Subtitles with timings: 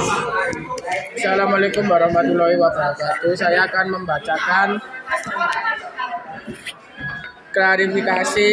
[0.00, 3.36] Assalamualaikum warahmatullahi wabarakatuh.
[3.36, 4.80] Saya akan membacakan
[7.52, 8.52] klarifikasi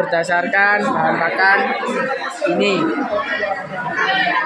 [0.00, 1.58] berdasarkan bahan makan
[2.56, 2.76] ini.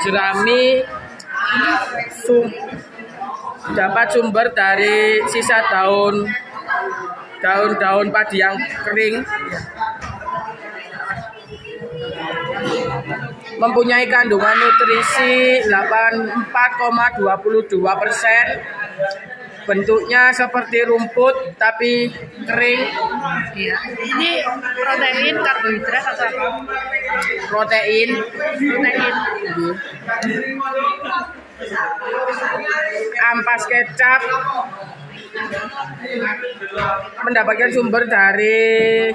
[0.03, 0.83] Jerami
[2.27, 2.51] sum,
[3.79, 6.27] dapat sumber dari sisa daun
[7.39, 9.23] daun-daun padi yang kering
[13.63, 18.45] mempunyai kandungan nutrisi 84,22 persen
[19.63, 22.11] bentuknya seperti rumput tapi
[22.43, 22.83] kering
[23.55, 23.79] Iya.
[23.95, 24.43] Ini
[24.75, 26.75] protein, karbohidrat atau apa?
[27.47, 28.11] protein
[28.59, 29.15] Protein.
[33.23, 34.19] ampas kecap
[37.23, 39.15] mendapatkan sumber dari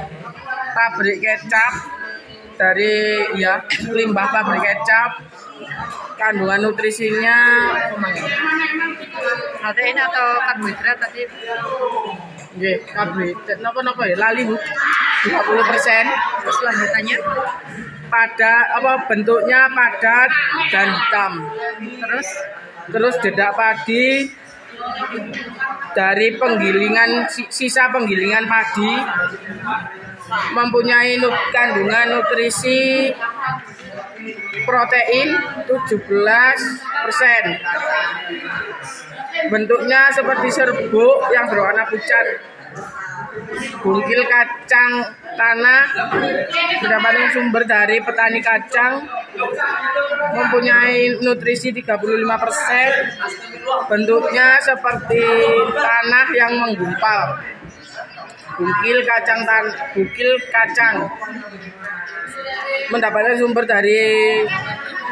[0.71, 1.96] pabrik kecap
[2.57, 3.61] dari ya
[3.93, 5.11] limbah pabrik kecap
[6.17, 7.37] kandungan nutrisinya
[9.57, 11.23] Protein atau karbohidrat tadi?
[12.57, 14.55] Nggih, karbohidrat napa-napa ya lali Bu.
[15.27, 16.05] 20 persen
[16.45, 17.17] Terus lanjutannya?
[18.07, 20.31] pada apa bentuknya padat
[20.71, 21.31] dan hitam
[21.99, 22.27] Terus
[22.87, 24.31] terus dedak padi
[25.91, 28.93] dari penggilingan si- sisa penggilingan padi
[30.27, 31.15] mempunyai
[31.53, 33.11] kandungan nutrisi
[34.67, 35.27] protein
[35.67, 35.87] 17
[37.05, 37.43] persen.
[39.47, 42.25] Bentuknya seperti serbuk yang berwarna pucat.
[43.85, 44.93] Bungkil kacang
[45.37, 45.83] tanah.
[46.81, 49.05] Mendapatkan sumber dari petani kacang.
[50.33, 52.89] Mempunyai nutrisi 35 persen.
[53.87, 55.23] Bentuknya seperti
[55.71, 57.39] tanah yang menggumpal
[58.57, 60.95] bungkil kacang tan bungkil kacang.
[62.89, 64.43] Mendapatkan sumber dari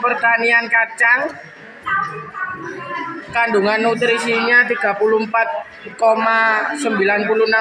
[0.01, 1.29] pertanian kacang.
[3.35, 5.99] Kandungan nutrisinya 34,96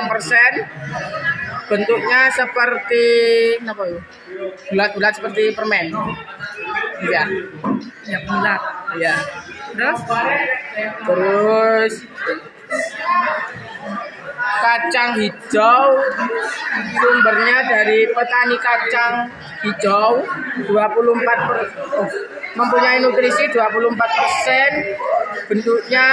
[0.06, 0.52] persen.
[1.64, 3.06] Bentuknya seperti
[3.64, 4.00] apa ya
[4.70, 5.90] bulat-bulat seperti permen.
[7.10, 7.24] Ya
[8.06, 8.60] ya bulat.
[9.00, 9.14] ya
[9.74, 10.00] Terus?
[11.04, 11.94] Terus
[14.62, 15.84] kacang hijau.
[16.98, 19.12] Sumbernya dari petani kacang
[19.64, 20.24] hijau
[20.68, 21.58] 24 per,
[21.98, 22.08] oh,
[22.58, 24.70] mempunyai nutrisi 24 persen.
[25.44, 26.06] Bentuknya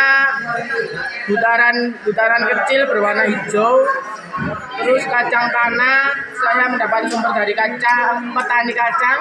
[1.30, 3.84] butaran butaran kecil berwarna hijau.
[4.82, 6.10] Terus kacang tanah
[6.42, 9.20] saya mendapat sumber dari kacang petani kacang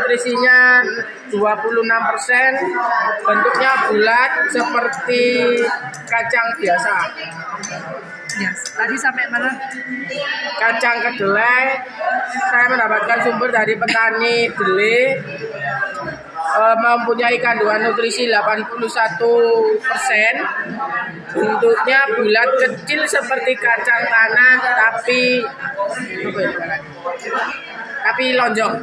[0.00, 0.80] nutrisinya
[1.28, 2.50] 26 persen
[3.20, 5.24] bentuknya bulat seperti
[6.08, 6.94] kacang biasa.
[8.40, 9.52] Ya tadi sampai mana?
[10.56, 11.84] kacang kedelai.
[12.48, 15.18] Saya mendapatkan sumber dari petani delay
[16.56, 18.80] eh, mempunyai kandungan nutrisi 81
[19.84, 20.34] persen
[21.34, 25.44] bentuknya bulat kecil seperti kacang tanah tapi
[28.00, 28.74] tapi lonjong.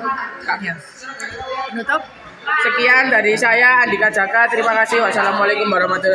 [2.47, 4.47] Sekian dari saya Andika Jaka.
[4.47, 5.03] Terima kasih.
[5.03, 6.05] Wassalamualaikum warahmatullahi